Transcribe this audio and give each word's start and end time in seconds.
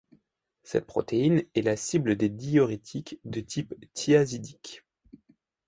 Cette 0.63 0.87
protéine 0.87 1.43
est 1.53 1.61
la 1.61 1.77
cible 1.77 2.15
des 2.15 2.27
diurétiques 2.29 3.19
de 3.23 3.39
type 3.39 3.75
thiazidique. 3.93 4.83